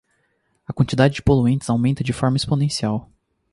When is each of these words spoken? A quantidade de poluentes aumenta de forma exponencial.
A 0.67 0.73
quantidade 0.73 1.13
de 1.13 1.21
poluentes 1.21 1.69
aumenta 1.69 2.03
de 2.03 2.11
forma 2.11 2.35
exponencial. 2.37 3.07